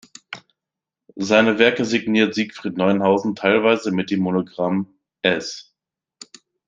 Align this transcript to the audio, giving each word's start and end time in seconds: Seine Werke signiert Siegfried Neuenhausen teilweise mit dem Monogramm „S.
Seine 1.19 1.59
Werke 1.59 1.85
signiert 1.85 2.33
Siegfried 2.33 2.75
Neuenhausen 2.75 3.35
teilweise 3.35 3.91
mit 3.91 4.09
dem 4.09 4.21
Monogramm 4.21 4.87
„S. 5.21 5.75